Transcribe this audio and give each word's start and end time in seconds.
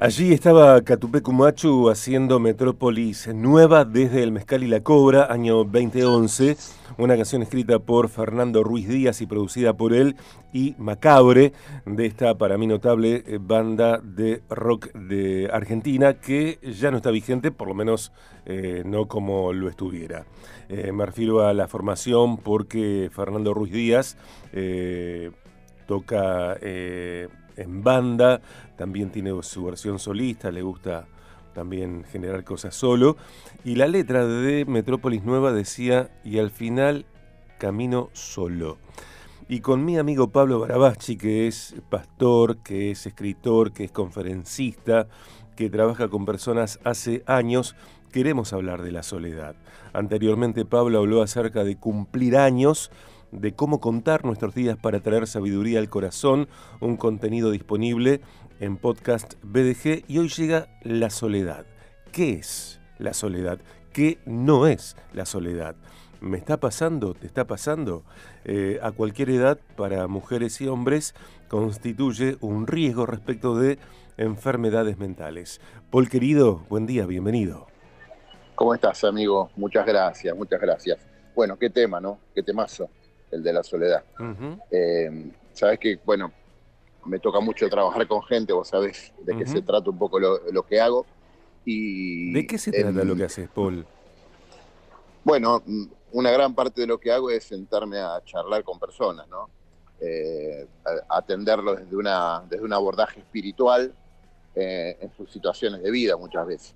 Allí 0.00 0.32
estaba 0.32 0.82
Catupecu 0.82 1.32
Machu 1.32 1.88
haciendo 1.88 2.40
Metrópolis 2.40 3.28
nueva 3.32 3.84
desde 3.84 4.24
El 4.24 4.32
Mezcal 4.32 4.64
y 4.64 4.66
la 4.66 4.80
Cobra, 4.80 5.32
año 5.32 5.62
2011, 5.62 6.56
una 6.98 7.14
canción 7.14 7.42
escrita 7.42 7.78
por 7.78 8.08
Fernando 8.08 8.64
Ruiz 8.64 8.88
Díaz 8.88 9.20
y 9.20 9.26
producida 9.26 9.74
por 9.74 9.92
él 9.94 10.16
y 10.52 10.74
Macabre, 10.78 11.52
de 11.86 12.06
esta 12.06 12.36
para 12.36 12.58
mí 12.58 12.66
notable 12.66 13.22
eh, 13.24 13.38
banda 13.40 13.98
de 14.02 14.42
rock 14.50 14.92
de 14.94 15.48
Argentina 15.52 16.14
que 16.14 16.58
ya 16.76 16.90
no 16.90 16.96
está 16.96 17.12
vigente, 17.12 17.52
por 17.52 17.68
lo 17.68 17.74
menos 17.74 18.10
eh, 18.46 18.82
no 18.84 19.06
como 19.06 19.52
lo 19.52 19.68
estuviera. 19.68 20.26
Eh, 20.68 20.90
me 20.90 21.06
refiero 21.06 21.46
a 21.46 21.54
la 21.54 21.68
formación 21.68 22.38
porque 22.38 23.10
Fernando 23.12 23.54
Ruiz 23.54 23.72
Díaz 23.72 24.16
toca 25.86 26.56
en 27.56 27.82
banda, 27.82 28.40
también 28.76 29.10
tiene 29.10 29.30
su 29.42 29.64
versión 29.64 29.98
solista, 29.98 30.50
le 30.50 30.62
gusta 30.62 31.06
también 31.54 32.04
generar 32.04 32.44
cosas 32.44 32.74
solo. 32.74 33.16
Y 33.64 33.76
la 33.76 33.86
letra 33.86 34.26
de 34.26 34.64
Metrópolis 34.66 35.24
Nueva 35.24 35.52
decía, 35.52 36.10
y 36.24 36.38
al 36.38 36.50
final 36.50 37.06
camino 37.58 38.10
solo. 38.12 38.78
Y 39.48 39.60
con 39.60 39.84
mi 39.84 39.98
amigo 39.98 40.28
Pablo 40.28 40.60
Barabachi, 40.60 41.16
que 41.16 41.46
es 41.46 41.74
pastor, 41.90 42.58
que 42.58 42.90
es 42.90 43.06
escritor, 43.06 43.72
que 43.72 43.84
es 43.84 43.92
conferencista, 43.92 45.06
que 45.54 45.70
trabaja 45.70 46.08
con 46.08 46.24
personas 46.24 46.80
hace 46.84 47.22
años, 47.26 47.76
queremos 48.10 48.52
hablar 48.52 48.82
de 48.82 48.92
la 48.92 49.02
soledad. 49.02 49.54
Anteriormente 49.92 50.64
Pablo 50.64 50.98
habló 50.98 51.22
acerca 51.22 51.62
de 51.62 51.76
cumplir 51.76 52.36
años 52.36 52.90
de 53.40 53.52
cómo 53.54 53.80
contar 53.80 54.24
nuestros 54.24 54.54
días 54.54 54.76
para 54.76 55.00
traer 55.00 55.26
sabiduría 55.26 55.78
al 55.78 55.88
corazón, 55.88 56.48
un 56.80 56.96
contenido 56.96 57.50
disponible 57.50 58.20
en 58.60 58.76
podcast 58.76 59.34
BDG 59.42 60.04
y 60.06 60.18
hoy 60.18 60.28
llega 60.28 60.68
la 60.82 61.10
soledad. 61.10 61.66
¿Qué 62.12 62.34
es 62.34 62.80
la 62.98 63.12
soledad? 63.12 63.58
¿Qué 63.92 64.18
no 64.24 64.66
es 64.66 64.96
la 65.12 65.26
soledad? 65.26 65.74
¿Me 66.20 66.38
está 66.38 66.58
pasando? 66.58 67.14
¿Te 67.14 67.26
está 67.26 67.46
pasando? 67.46 68.04
Eh, 68.44 68.78
a 68.82 68.92
cualquier 68.92 69.30
edad, 69.30 69.58
para 69.76 70.06
mujeres 70.06 70.60
y 70.60 70.68
hombres, 70.68 71.14
constituye 71.48 72.36
un 72.40 72.66
riesgo 72.66 73.04
respecto 73.04 73.56
de 73.58 73.78
enfermedades 74.16 74.96
mentales. 74.96 75.60
Paul 75.90 76.08
querido, 76.08 76.64
buen 76.68 76.86
día, 76.86 77.04
bienvenido. 77.04 77.66
¿Cómo 78.54 78.72
estás, 78.72 79.02
amigo? 79.02 79.50
Muchas 79.56 79.84
gracias, 79.84 80.36
muchas 80.36 80.60
gracias. 80.60 80.98
Bueno, 81.34 81.58
qué 81.58 81.68
tema, 81.68 82.00
¿no? 82.00 82.20
Qué 82.32 82.42
temazo 82.42 82.88
el 83.34 83.42
de 83.42 83.52
la 83.52 83.62
soledad. 83.62 84.04
Eh, 84.70 85.30
sabes 85.52 85.78
que, 85.78 85.98
bueno, 86.04 86.32
me 87.04 87.18
toca 87.18 87.40
mucho 87.40 87.68
trabajar 87.68 88.06
con 88.06 88.22
gente, 88.22 88.52
vos 88.52 88.68
sabés 88.68 89.12
de 89.22 89.36
qué 89.36 89.46
se 89.46 89.60
trata 89.60 89.90
un 89.90 89.98
poco 89.98 90.18
lo, 90.18 90.62
que 90.62 90.80
hago. 90.80 91.04
Y, 91.64 92.32
¿De 92.32 92.46
qué 92.46 92.58
se 92.58 92.70
trata 92.70 93.04
lo 93.04 93.16
que 93.16 93.24
haces, 93.24 93.48
Paul? 93.48 93.84
Bueno, 95.24 95.62
mm, 95.66 95.84
una 96.12 96.30
gran 96.30 96.54
parte 96.54 96.82
de 96.82 96.86
lo 96.86 96.98
que 96.98 97.10
hago 97.10 97.30
es 97.30 97.44
sentarme 97.44 97.98
a 97.98 98.22
charlar 98.24 98.62
con 98.62 98.78
personas, 98.78 99.26
¿no? 99.28 99.48
Eh, 100.00 100.66
atenderlos 101.08 101.80
desde, 101.80 101.96
una, 101.96 102.42
desde 102.48 102.64
un 102.64 102.72
abordaje 102.72 103.20
espiritual 103.20 103.94
eh, 104.54 104.98
en 105.00 105.12
sus 105.16 105.32
situaciones 105.32 105.82
de 105.82 105.90
vida 105.90 106.16
muchas 106.16 106.46
veces. 106.46 106.74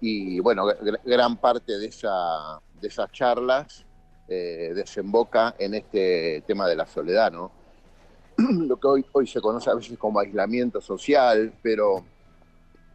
Y 0.00 0.40
bueno, 0.40 0.66
gran 1.04 1.36
parte 1.36 1.78
de, 1.78 1.86
esa, 1.86 2.60
de 2.80 2.88
esas 2.88 3.10
charlas 3.12 3.84
eh, 4.30 4.72
desemboca 4.74 5.54
en 5.58 5.72
este 5.72 6.42
tema 6.46 6.68
de 6.68 6.76
la 6.76 6.86
soledad, 6.86 7.32
¿no? 7.32 7.50
Lo 8.36 8.76
que 8.76 8.86
hoy, 8.86 9.06
hoy 9.12 9.26
se 9.26 9.40
conoce 9.40 9.70
a 9.70 9.74
veces 9.74 9.96
como 9.96 10.20
aislamiento 10.20 10.82
social, 10.82 11.54
pero 11.62 12.04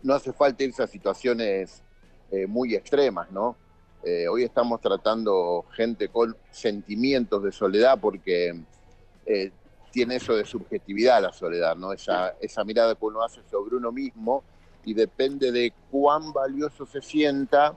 no 0.04 0.14
hace 0.14 0.32
falta 0.32 0.64
irse 0.64 0.84
a 0.84 0.88
situaciones 0.88 1.82
eh, 2.30 2.46
muy 2.46 2.76
extremas, 2.76 3.32
¿no? 3.32 3.56
Eh, 4.04 4.28
hoy 4.28 4.44
estamos 4.44 4.80
tratando 4.80 5.66
gente 5.72 6.10
con 6.10 6.38
sentimientos 6.52 7.42
de 7.42 7.52
soledad 7.52 7.98
porque 8.00 8.62
tiene 9.90 10.18
eso 10.18 10.36
de 10.36 10.46
subjetividad 10.46 11.22
la 11.22 11.34
soledad, 11.34 11.76
¿no? 11.76 11.94
Esa, 11.94 12.36
esa 12.42 12.64
mirada 12.64 12.94
que 12.94 13.06
uno 13.06 13.24
hace 13.24 13.42
sobre 13.50 13.76
uno 13.76 13.92
mismo 13.92 14.44
y 14.86 14.94
depende 14.94 15.52
de 15.52 15.74
cuán 15.90 16.32
valioso 16.32 16.86
se 16.86 17.02
sienta, 17.02 17.76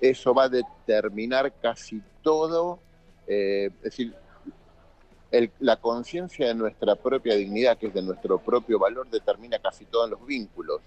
eso 0.00 0.34
va 0.34 0.44
a 0.44 0.48
determinar 0.48 1.52
casi 1.60 2.02
todo 2.22 2.80
eh, 3.26 3.70
es 3.78 3.82
decir, 3.82 4.14
la 5.58 5.76
conciencia 5.76 6.46
de 6.46 6.54
nuestra 6.54 6.94
propia 6.94 7.34
dignidad, 7.34 7.76
que 7.76 7.88
es 7.88 7.94
de 7.94 8.02
nuestro 8.02 8.38
propio 8.38 8.78
valor, 8.78 9.08
determina 9.10 9.58
casi 9.58 9.84
todos 9.84 10.08
los 10.08 10.24
vínculos. 10.24 10.80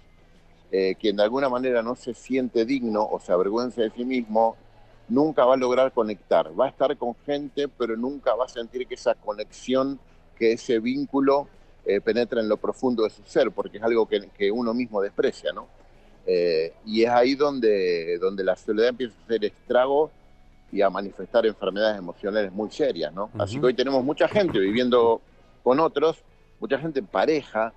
Eh, 0.71 0.95
quien 0.99 1.17
de 1.17 1.23
alguna 1.23 1.49
manera 1.49 1.81
no 1.81 1.95
se 1.95 2.13
siente 2.13 2.63
digno 2.65 3.03
o 3.03 3.19
se 3.19 3.31
avergüenza 3.31 3.81
de 3.81 3.89
sí 3.89 4.05
mismo, 4.05 4.55
nunca 5.07 5.45
va 5.45 5.55
a 5.55 5.57
lograr 5.57 5.91
conectar. 5.91 6.51
Va 6.59 6.65
a 6.65 6.69
estar 6.69 6.95
con 6.97 7.15
gente, 7.25 7.67
pero 7.67 7.97
nunca 7.97 8.35
va 8.35 8.45
a 8.45 8.49
sentir 8.49 8.87
que 8.87 8.95
esa 8.95 9.15
conexión, 9.15 9.99
que 10.37 10.53
ese 10.53 10.79
vínculo 10.79 11.47
eh, 11.85 11.99
penetra 12.01 12.39
en 12.39 12.47
lo 12.47 12.57
profundo 12.57 13.03
de 13.03 13.09
su 13.09 13.23
ser, 13.23 13.51
porque 13.51 13.77
es 13.77 13.83
algo 13.83 14.07
que, 14.07 14.51
uno 14.51 14.73
mismo 14.73 15.01
desprecia, 15.01 15.51
¿no? 15.53 15.67
y 16.85 17.05
es 17.05 17.09
ahí 17.09 17.33
donde, 17.33 18.19
donde 18.19 18.43
la 18.43 18.55
soledad 18.55 18.89
empieza 18.89 19.15
a 19.19 19.23
hacer 19.23 19.45
estrago 19.45 20.11
y 20.71 20.81
a 20.81 20.89
manifestar 20.89 21.45
enfermedades 21.45 21.97
emocionales 21.97 22.51
muy 22.51 22.69
serias, 22.69 23.13
¿no? 23.13 23.29
Así 23.37 23.59
que 23.59 23.67
hoy 23.67 23.73
tenemos 23.73 24.03
mucha 24.03 24.27
gente 24.27 24.59
viviendo 24.59 25.21
con 25.63 25.79
otros, 25.79 26.17
mucha 26.59 26.77
gente 26.77 26.99
en 26.99 27.07
pareja, 27.07 27.73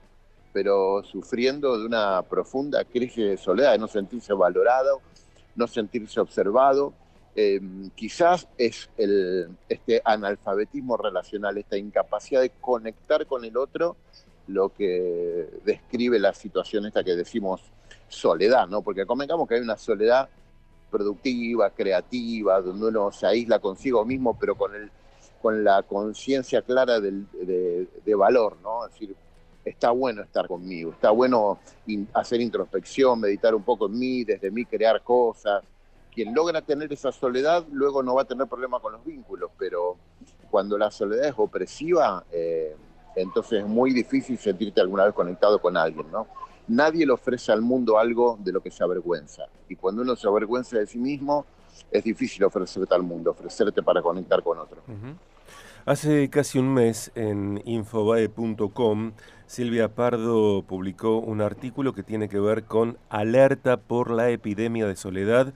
pero 0.53 1.03
sufriendo 1.05 1.79
de 1.79 1.87
una 1.87 2.23
profunda 2.23 2.85
crisis 2.85 3.25
de 3.25 3.37
soledad, 3.37 3.73
de 3.73 3.79
no 3.79 3.89
sentirse 3.89 4.33
valorado, 4.35 5.01
no 5.57 5.67
sentirse 5.67 6.21
observado. 6.21 6.93
Em, 7.35 7.89
quizás 7.91 8.47
es 8.59 8.91
el, 8.99 9.49
este 9.69 10.03
analfabetismo 10.05 10.99
relacional, 10.99 11.57
esta 11.57 11.79
incapacidad 11.79 12.43
de 12.43 12.51
conectar 12.51 13.27
con 13.27 13.45
el 13.45 13.57
otro, 13.57 13.97
lo 14.49 14.69
que 14.69 15.49
describe 15.65 16.19
la 16.19 16.35
situación 16.35 16.85
esta 16.85 17.03
que 17.03 17.17
decimos 17.17 17.63
soledad, 18.09 18.69
¿no? 18.69 18.83
Porque 18.83 19.07
convengamos 19.07 19.49
que 19.49 19.55
hay 19.55 19.61
una 19.63 19.79
soledad 19.79 20.29
productiva, 20.93 21.71
creativa, 21.71 22.61
donde 22.61 22.89
uno 22.89 23.11
se 23.11 23.27
aísla 23.27 23.59
consigo 23.59 24.05
mismo, 24.05 24.37
pero 24.39 24.55
con, 24.55 24.75
el, 24.75 24.91
con 25.41 25.65
la 25.65 25.83
conciencia 25.83 26.61
clara 26.63 27.01
del, 27.01 27.27
de, 27.33 28.15
valor, 28.15 28.59
¿no? 28.63 28.87
Es 28.87 28.93
decir, 28.93 29.17
está 29.65 29.91
bueno 29.91 30.23
estar 30.23 30.47
conmigo, 30.47 30.93
está 30.93 31.11
bueno 31.11 31.59
hacer 32.13 32.41
introspección, 32.43 33.21
meditar 33.21 33.55
un 33.55 33.63
poco 33.63 33.87
en 33.87 33.99
mí, 33.99 34.23
desde 34.23 34.51
mí 34.51 34.67
crear 34.67 35.03
cosas. 35.03 35.65
Quien 36.15 36.35
logra 36.35 36.61
tener 36.61 36.93
esa 36.93 37.11
soledad 37.11 37.65
luego 37.73 38.03
no 38.03 38.15
va 38.15 38.23
a 38.23 38.27
tener 38.27 38.47
problema 38.47 38.79
con 38.81 38.93
los 38.93 39.05
vínculos, 39.05 39.51
pero 39.59 39.97
cuando 40.51 40.77
la 40.77 40.91
soledad 40.91 41.29
es 41.29 41.35
opresiva, 41.39 42.23
eh, 42.31 42.77
entonces 43.17 43.61
es 43.61 43.67
muy 43.67 43.93
difícil 43.93 44.37
sentirte 44.39 44.83
alguna 44.83 45.07
vez 45.07 45.15
conectado 45.15 45.59
con 45.59 45.77
alguien, 45.77 46.11
¿no? 46.13 46.27
Nadie 46.69 47.07
le 47.07 47.13
ofrece 47.13 47.53
al 47.53 47.63
mundo 47.63 47.99
algo 47.99 48.39
de 48.43 48.53
lo 48.53 48.61
que 48.63 48.71
se 48.71 48.83
avergüenza. 48.85 49.45
Y 49.69 49.77
cuando 49.77 50.03
uno 50.03 50.17
se 50.17 50.29
avergüenza 50.29 50.79
de 50.79 50.87
sí 50.87 50.99
mismo, 50.99 51.45
es 51.91 52.05
difícil 52.05 52.45
ofrecerte 52.45 52.95
al 52.95 53.03
mundo, 53.03 53.31
ofrecerte 53.31 53.83
para 53.83 54.01
conectar 54.01 54.43
con 54.43 54.59
otro. 54.59 54.83
Hace 55.85 56.31
casi 56.31 56.59
un 56.59 56.73
mes 56.73 57.11
en 57.17 57.61
infobae.com, 57.65 59.13
Silvia 59.47 59.95
Pardo 59.95 60.63
publicó 60.63 61.19
un 61.19 61.41
artículo 61.41 61.93
que 61.93 62.05
tiene 62.05 62.29
que 62.29 62.39
ver 62.39 62.65
con 62.65 62.99
alerta 63.11 63.79
por 63.79 64.11
la 64.11 64.31
epidemia 64.31 64.87
de 64.87 64.95
soledad. 64.95 65.53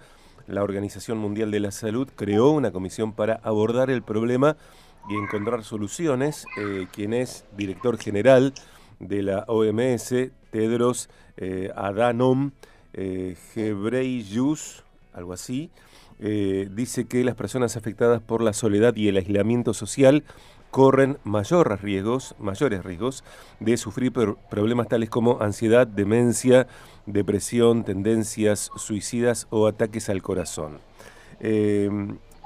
La 0.49 0.65
Organización 0.65 1.19
Mundial 1.19 1.50
de 1.50 1.61
la 1.61 1.71
Salud 1.71 2.09
creó 2.15 2.50
una 2.50 2.72
comisión 2.72 3.12
para 3.12 3.34
abordar 3.43 3.89
el 3.89 4.03
problema 4.03 4.56
y 5.09 5.15
encontrar 5.15 5.62
soluciones. 5.62 6.45
Eh, 6.59 6.89
quien 6.93 7.15
es 7.15 7.45
director 7.56 7.97
general 7.97 8.53
de 8.99 9.22
la 9.22 9.45
OMS, 9.47 10.12
Tedros 10.51 11.09
eh, 11.37 11.71
Adhanom 11.75 12.53
eh, 12.93 13.37
algo 15.13 15.33
así, 15.33 15.71
eh, 16.19 16.69
dice 16.72 17.07
que 17.07 17.25
las 17.25 17.34
personas 17.34 17.77
afectadas 17.77 18.22
por 18.22 18.43
la 18.43 18.53
soledad 18.53 18.97
y 18.97 19.09
el 19.09 19.16
aislamiento 19.16 19.75
social 19.75 20.25
corren 20.71 21.19
mayores 21.25 21.81
riesgos, 21.81 22.34
mayores 22.39 22.84
riesgos 22.84 23.25
de 23.60 23.77
sufrir 23.77 24.13
problemas 24.13 24.89
tales 24.89 25.10
como 25.10 25.41
ansiedad, 25.41 25.87
demencia, 25.87 26.66
depresión, 27.07 27.84
tendencias 27.84 28.71
suicidas 28.77 29.47
o 29.51 29.66
ataques 29.66 30.09
al 30.09 30.22
corazón. 30.22 30.78
Eh, 31.41 31.91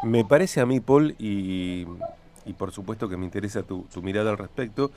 me 0.02 0.24
parece 0.24 0.60
a 0.60 0.66
mí, 0.66 0.80
Paul, 0.80 1.14
y, 1.18 1.86
por 2.58 2.72
supuesto 2.72 3.08
que 3.08 3.16
me 3.16 3.24
interesa 3.24 3.62
tu 3.62 4.02
mirada 4.02 4.30
al 4.30 4.38
respecto, 4.38 4.90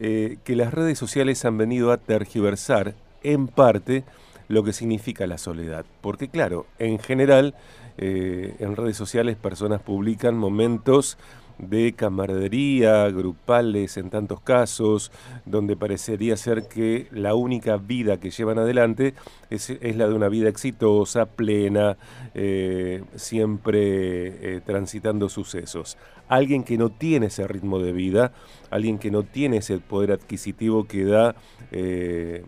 eh, 0.00 0.38
que 0.44 0.56
las 0.56 0.72
redes 0.72 0.98
sociales 0.98 1.44
han 1.44 1.58
venido 1.58 1.92
a 1.92 1.98
tergiversar 1.98 2.94
en 3.22 3.48
parte 3.48 4.04
lo 4.48 4.64
que 4.64 4.72
significa 4.72 5.26
la 5.26 5.38
soledad. 5.38 5.84
Porque 6.00 6.28
claro, 6.28 6.66
en 6.78 6.98
general, 6.98 7.54
eh, 7.98 8.56
en 8.58 8.76
redes 8.76 8.96
sociales 8.96 9.36
personas 9.36 9.82
publican 9.82 10.36
momentos 10.36 11.18
de 11.60 11.92
camaradería, 11.92 13.08
grupales 13.10 13.96
en 13.96 14.10
tantos 14.10 14.40
casos, 14.40 15.12
donde 15.44 15.76
parecería 15.76 16.36
ser 16.36 16.68
que 16.68 17.08
la 17.10 17.34
única 17.34 17.76
vida 17.76 18.18
que 18.18 18.30
llevan 18.30 18.58
adelante 18.58 19.14
es, 19.50 19.70
la 19.96 20.08
de 20.08 20.14
una 20.14 20.28
vida 20.28 20.48
exitosa, 20.48 21.26
plena, 21.26 21.96
eh, 22.34 23.02
siempre 23.14 24.56
eh, 24.56 24.60
transitando 24.64 25.28
sucesos. 25.28 25.98
Alguien 26.28 26.64
que 26.64 26.78
no 26.78 26.90
tiene 26.90 27.26
ese 27.26 27.46
ritmo 27.46 27.78
de 27.78 27.92
vida, 27.92 28.32
alguien 28.70 28.98
que 28.98 29.10
no 29.10 29.24
tiene 29.24 29.58
ese 29.58 29.78
poder 29.78 30.12
adquisitivo 30.12 30.84
que 30.84 31.04
da 31.04 31.34
eh, 31.72 32.44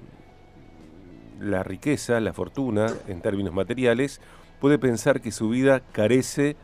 la 1.40 1.62
riqueza, 1.62 2.20
la 2.20 2.32
fortuna 2.32 2.86
en 3.08 3.20
términos 3.20 3.52
materiales, 3.52 4.20
puede 4.60 4.78
pensar 4.78 5.20
que 5.20 5.32
su 5.32 5.48
vida 5.48 5.80
carece 5.80 6.50
de 6.50 6.56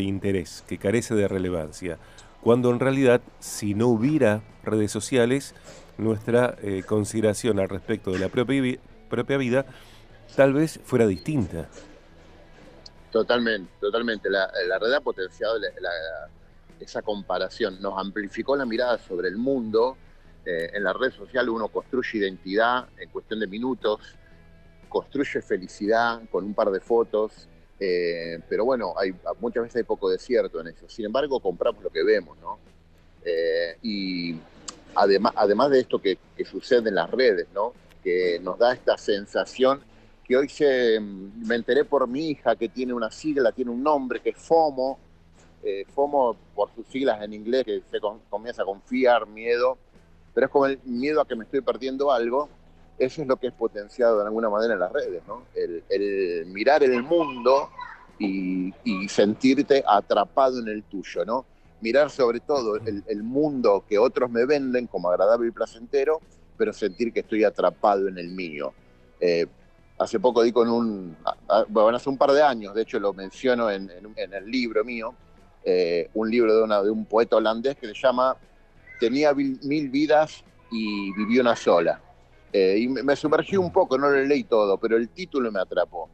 interés, 0.00 0.64
que 0.66 0.78
carece 0.78 1.14
de 1.14 1.28
relevancia, 1.28 1.98
cuando 2.40 2.70
en 2.70 2.80
realidad 2.80 3.20
si 3.38 3.74
no 3.74 3.88
hubiera 3.88 4.42
redes 4.64 4.90
sociales, 4.90 5.54
nuestra 5.98 6.56
eh, 6.62 6.82
consideración 6.86 7.60
al 7.60 7.68
respecto 7.68 8.10
de 8.10 8.18
la 8.18 8.28
propia, 8.28 8.78
propia 9.08 9.36
vida 9.36 9.66
tal 10.34 10.52
vez 10.52 10.80
fuera 10.84 11.06
distinta. 11.06 11.68
Totalmente, 13.10 13.70
totalmente. 13.80 14.30
La, 14.30 14.48
red 14.80 14.92
ha 14.92 15.00
potenciado 15.00 15.58
esa 16.80 17.02
comparación, 17.02 17.80
nos 17.80 17.98
amplificó 17.98 18.56
la 18.56 18.64
mirada 18.64 18.98
sobre 18.98 19.28
el 19.28 19.36
mundo. 19.36 19.96
Eh, 20.44 20.70
en 20.72 20.82
la 20.82 20.92
red 20.92 21.12
social 21.12 21.48
uno 21.50 21.68
construye 21.68 22.18
identidad 22.18 22.88
en 22.98 23.10
cuestión 23.10 23.38
de 23.38 23.46
minutos, 23.46 24.00
construye 24.88 25.40
felicidad 25.42 26.22
con 26.30 26.44
un 26.44 26.54
par 26.54 26.70
de 26.70 26.80
fotos, 26.80 27.48
eh, 27.84 28.38
pero 28.48 28.64
bueno, 28.64 28.94
hay, 28.96 29.12
muchas 29.40 29.64
veces 29.64 29.76
hay 29.78 29.82
poco 29.82 30.08
desierto 30.08 30.60
en 30.60 30.68
eso. 30.68 30.88
Sin 30.88 31.04
embargo, 31.04 31.40
compramos 31.40 31.82
lo 31.82 31.90
que 31.90 32.04
vemos, 32.04 32.38
¿no? 32.38 32.60
Eh, 33.24 33.76
y 33.82 34.36
además, 34.94 35.32
además 35.34 35.70
de 35.70 35.80
esto 35.80 36.00
que, 36.00 36.16
sucede 36.48 36.90
en 36.90 36.94
las 36.94 37.10
redes, 37.10 37.48
¿no? 37.52 37.72
Que 38.04 38.38
nos 38.40 38.56
da 38.56 38.72
esta 38.72 38.96
sensación 38.96 39.80
que 40.24 40.36
hoy 40.36 40.48
se, 40.48 41.00
mm, 41.00 41.44
me 41.44 41.56
enteré 41.56 41.84
por 41.84 42.06
mi 42.06 42.28
hija 42.30 42.54
que 42.54 42.68
tiene 42.68 42.92
una 42.92 43.10
sigla, 43.10 43.50
tiene 43.50 43.72
un 43.72 43.82
nombre 43.82 44.20
que 44.20 44.30
es 44.30 44.36
FOMO, 44.36 45.00
eh, 45.64 45.84
FOMO 45.92 46.36
por 46.54 46.72
sus 46.76 46.86
siglas 46.86 47.20
en 47.20 47.32
inglés, 47.32 47.64
que 47.64 47.82
se 47.90 47.98
comienza 48.30 48.62
a 48.62 48.64
confiar, 48.64 49.26
miedo, 49.26 49.76
pero 50.32 50.46
es 50.46 50.52
como 50.52 50.66
el 50.66 50.78
miedo 50.84 51.20
a 51.20 51.26
que 51.26 51.34
me 51.34 51.42
estoy 51.42 51.62
perdiendo 51.62 52.12
algo, 52.12 52.48
eso 53.04 53.22
es 53.22 53.28
lo 53.28 53.36
que 53.36 53.48
es 53.48 53.52
potenciado 53.52 54.18
de 54.18 54.26
alguna 54.26 54.48
manera 54.48 54.74
en 54.74 54.80
las 54.80 54.92
redes, 54.92 55.22
¿no? 55.26 55.42
El, 55.54 56.46
mirar 56.46 56.84
el 56.84 57.02
mundo 57.02 57.70
y, 58.18 58.72
sentirte 59.08 59.82
atrapado 59.86 60.60
en 60.60 60.68
el 60.68 60.84
tuyo, 60.84 61.24
¿no? 61.24 61.44
Mirar 61.80 62.10
sobre 62.10 62.38
todo 62.40 62.76
el, 62.76 63.22
mundo 63.24 63.84
que 63.88 63.98
otros 63.98 64.30
me 64.30 64.46
venden 64.46 64.86
como 64.86 65.10
agradable 65.10 65.48
y 65.48 65.50
placentero, 65.50 66.20
pero 66.56 66.72
sentir 66.72 67.12
que 67.12 67.20
estoy 67.20 67.42
atrapado 67.42 68.06
en 68.06 68.18
el 68.18 68.28
mío. 68.28 68.72
Eh, 69.18 69.46
hace 69.98 70.20
poco 70.20 70.42
di 70.42 70.52
con 70.52 70.68
un, 70.68 71.16
bueno, 71.68 71.96
hace 71.96 72.08
un 72.08 72.16
par 72.16 72.30
de 72.30 72.42
años, 72.42 72.74
de 72.74 72.82
hecho 72.82 73.00
lo 73.00 73.12
menciono 73.12 73.68
en, 73.68 73.90
el 74.16 74.50
libro 74.50 74.84
mío, 74.84 75.12
eh, 75.64 76.08
un 76.14 76.30
libro 76.30 76.54
de, 76.54 76.84
de 76.84 76.90
un 76.90 77.04
poeta 77.04 77.36
holandés 77.36 77.76
que 77.76 77.88
se 77.88 77.94
llama 77.94 78.36
Tenía 79.00 79.34
mil 79.34 79.88
vidas 79.90 80.44
y 80.70 81.12
vivió 81.14 81.42
una 81.42 81.56
sola. 81.56 82.00
Eh, 82.52 82.78
y 82.80 82.88
me 82.88 83.16
sumergí 83.16 83.56
un 83.56 83.72
poco, 83.72 83.96
no 83.96 84.10
lo 84.10 84.22
leí 84.24 84.44
todo, 84.44 84.76
pero 84.76 84.96
el 84.96 85.08
título 85.08 85.50
me 85.50 85.60
atrapó, 85.60 86.10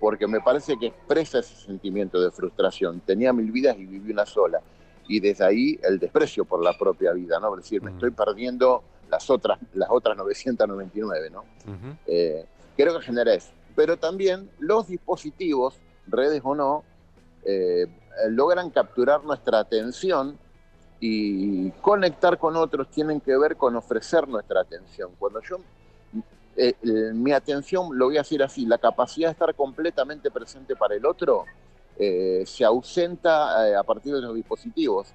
porque 0.00 0.26
me 0.26 0.40
parece 0.40 0.78
que 0.78 0.86
expresa 0.86 1.40
ese 1.40 1.56
sentimiento 1.56 2.20
de 2.20 2.30
frustración. 2.30 3.00
Tenía 3.00 3.32
mil 3.32 3.52
vidas 3.52 3.76
y 3.78 3.84
viví 3.84 4.12
una 4.12 4.24
sola. 4.24 4.60
Y 5.06 5.20
desde 5.20 5.44
ahí 5.44 5.78
el 5.82 5.98
desprecio 5.98 6.46
por 6.46 6.64
la 6.64 6.76
propia 6.78 7.12
vida, 7.12 7.38
¿no? 7.38 7.54
Es 7.56 7.64
decir, 7.64 7.82
me 7.82 7.90
estoy 7.90 8.10
perdiendo 8.10 8.82
las 9.10 9.28
otras, 9.28 9.58
las 9.74 9.90
otras 9.90 10.16
999, 10.16 11.30
¿no? 11.30 11.44
Eh, 12.06 12.46
creo 12.76 12.98
que 12.98 13.04
genera 13.04 13.34
eso. 13.34 13.50
Pero 13.76 13.98
también 13.98 14.48
los 14.58 14.86
dispositivos, 14.86 15.78
redes 16.06 16.40
o 16.42 16.54
no, 16.54 16.84
eh, 17.44 17.86
logran 18.30 18.70
capturar 18.70 19.22
nuestra 19.24 19.58
atención 19.58 20.38
y 21.00 21.70
conectar 21.82 22.38
con 22.38 22.56
otros 22.56 22.88
tienen 22.90 23.20
que 23.20 23.36
ver 23.36 23.56
con 23.56 23.76
ofrecer 23.76 24.28
nuestra 24.28 24.60
atención. 24.60 25.10
Cuando 25.18 25.40
yo, 25.42 25.58
eh, 26.56 26.74
eh, 26.82 27.12
mi 27.12 27.32
atención, 27.32 27.98
lo 27.98 28.06
voy 28.06 28.16
a 28.16 28.20
decir 28.20 28.42
así, 28.42 28.64
la 28.64 28.78
capacidad 28.78 29.28
de 29.28 29.32
estar 29.32 29.54
completamente 29.54 30.30
presente 30.30 30.76
para 30.76 30.94
el 30.94 31.04
otro 31.04 31.44
eh, 31.98 32.44
se 32.46 32.64
ausenta 32.64 33.78
a 33.78 33.82
partir 33.82 34.14
de 34.14 34.22
los 34.22 34.34
dispositivos. 34.34 35.12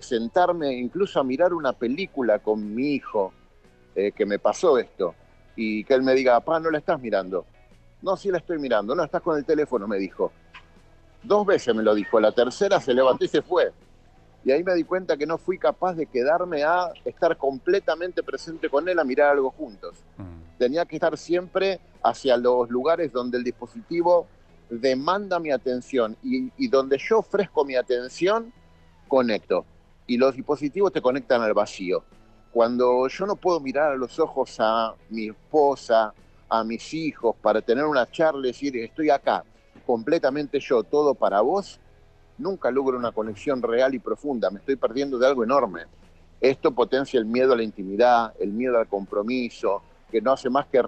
sentarme 0.00 0.72
incluso 0.72 1.20
a 1.20 1.24
mirar 1.24 1.52
una 1.52 1.74
película 1.74 2.38
con 2.38 2.74
mi 2.74 2.94
hijo, 2.94 3.32
que 3.94 4.26
me 4.26 4.38
pasó 4.38 4.78
esto, 4.78 5.14
y 5.54 5.84
que 5.84 5.94
él 5.94 6.02
me 6.02 6.14
diga, 6.14 6.40
papá, 6.40 6.58
no 6.58 6.70
la 6.70 6.78
estás 6.78 6.98
mirando. 7.00 7.44
No, 8.02 8.16
sí 8.16 8.30
la 8.30 8.38
estoy 8.38 8.58
mirando. 8.58 8.94
No, 8.94 9.04
estás 9.04 9.22
con 9.22 9.38
el 9.38 9.44
teléfono, 9.44 9.86
me 9.86 9.98
dijo. 9.98 10.32
Dos 11.22 11.46
veces 11.46 11.74
me 11.74 11.82
lo 11.82 11.94
dijo. 11.94 12.20
La 12.20 12.32
tercera 12.32 12.80
se 12.80 12.92
levantó 12.92 13.24
y 13.24 13.28
se 13.28 13.40
fue. 13.40 13.72
Y 14.44 14.52
ahí 14.52 14.62
me 14.62 14.74
di 14.74 14.84
cuenta 14.84 15.16
que 15.16 15.26
no 15.26 15.38
fui 15.38 15.58
capaz 15.58 15.94
de 15.94 16.06
quedarme 16.06 16.64
a 16.64 16.92
estar 17.04 17.36
completamente 17.36 18.22
presente 18.22 18.68
con 18.68 18.88
él 18.88 18.98
a 18.98 19.04
mirar 19.04 19.32
algo 19.32 19.50
juntos. 19.50 19.96
Mm. 20.18 20.58
Tenía 20.58 20.84
que 20.84 20.96
estar 20.96 21.16
siempre 21.16 21.80
hacia 22.02 22.36
los 22.36 22.68
lugares 22.68 23.10
donde 23.10 23.38
el 23.38 23.44
dispositivo 23.44 24.26
demanda 24.68 25.38
mi 25.38 25.50
atención 25.50 26.16
y, 26.22 26.68
donde 26.68 26.98
yo 26.98 27.18
ofrezco 27.18 27.64
mi 27.64 27.76
atención, 27.76 28.52
conecto. 29.08 29.64
Y 30.06 30.18
los 30.18 30.36
dispositivos 30.36 30.92
te 30.92 31.00
conectan 31.00 31.40
al 31.42 31.54
vacío. 31.54 32.04
Cuando 32.52 33.08
yo 33.08 33.26
no 33.26 33.36
puedo 33.36 33.60
mirar 33.60 33.92
a 33.92 33.96
los 33.96 34.18
ojos 34.18 34.56
a 34.58 34.94
mi 35.08 35.28
esposa, 35.28 36.12
a 36.48 36.62
mis 36.62 36.92
hijos, 36.92 37.34
para 37.40 37.62
tener 37.62 37.84
una 37.84 38.10
charla 38.10 38.46
y 38.46 38.50
decir, 38.50 38.76
estoy 38.76 39.10
acá, 39.10 39.42
completamente 39.86 40.60
yo, 40.60 40.82
todo 40.82 41.14
para 41.14 41.40
vos, 41.40 41.80
nunca 42.38 42.70
logro 42.70 42.98
una 42.98 43.12
conexión 43.12 43.62
real 43.62 43.94
y 43.94 43.98
profunda, 43.98 44.50
me 44.50 44.58
estoy 44.58 44.76
perdiendo 44.76 45.18
de 45.18 45.26
algo 45.26 45.44
enorme. 45.44 45.82
Esto 46.40 46.72
potencia 46.72 47.18
el 47.18 47.26
miedo 47.26 47.52
a 47.52 47.56
la 47.56 47.62
intimidad, 47.62 48.34
el 48.38 48.52
miedo 48.52 48.78
al 48.78 48.86
compromiso, 48.86 49.82
que 50.10 50.20
no 50.20 50.32
hace 50.32 50.50
más 50.50 50.66
que 50.66 50.80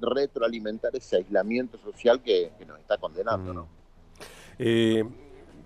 retroalimentar 0.00 0.94
ese 0.96 1.16
aislamiento 1.16 1.78
social 1.78 2.22
que, 2.22 2.52
nos 2.66 2.78
está 2.80 2.98
condenando. 2.98 3.52
¿no? 3.52 3.68
Eh, 4.58 5.04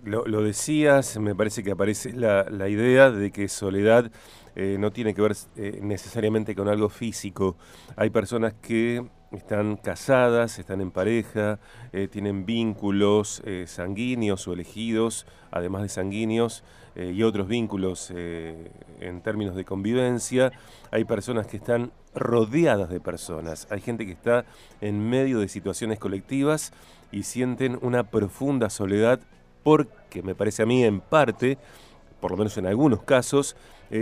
lo, 0.04 0.42
decías, 0.42 1.18
me 1.18 1.34
parece 1.34 1.62
que 1.62 1.72
aparece 1.72 2.12
la, 2.12 2.68
idea 2.68 3.10
de 3.10 3.30
que 3.30 3.48
soledad 3.48 4.10
eh, 4.54 4.76
no 4.78 4.92
tiene 4.92 5.14
que 5.14 5.22
ver 5.22 5.36
eh, 5.56 5.80
necesariamente 5.82 6.54
con 6.54 6.68
algo 6.68 6.88
físico. 6.88 7.56
Hay 7.96 8.10
personas 8.10 8.54
que 8.54 9.04
están 9.32 9.76
casadas, 9.76 10.58
están 10.58 10.80
en 10.80 10.90
pareja, 10.90 11.58
eh, 11.92 12.08
tienen 12.08 12.46
vínculos 12.46 13.42
eh, 13.44 13.64
sanguíneos 13.66 14.46
o 14.46 14.52
elegidos, 14.52 15.26
además 15.50 15.82
de 15.82 15.88
sanguíneos, 15.88 16.62
eh, 16.94 17.12
y 17.14 17.22
otros 17.22 17.46
vínculos 17.48 18.10
en 18.10 19.20
términos 19.22 19.54
de 19.54 19.64
convivencia. 19.66 20.52
Hay 20.90 21.04
personas 21.04 21.46
que 21.46 21.58
están 21.58 21.92
rodeadas 22.14 22.88
de 22.88 23.00
personas, 23.00 23.66
hay 23.70 23.80
gente 23.80 24.06
que 24.06 24.12
está 24.12 24.46
en 24.80 25.06
medio 25.06 25.40
de 25.40 25.48
situaciones 25.48 25.98
colectivas 25.98 26.72
y 27.12 27.24
sienten 27.24 27.78
una 27.82 28.04
profunda 28.04 28.70
soledad 28.70 29.20
porque, 29.62 30.22
me 30.22 30.34
parece 30.34 30.62
a 30.62 30.66
mí, 30.66 30.84
en 30.84 31.00
parte, 31.00 31.58
por 32.20 32.30
lo 32.30 32.38
menos 32.38 32.56
en 32.56 32.66
algunos 32.66 33.02
casos, 33.02 33.56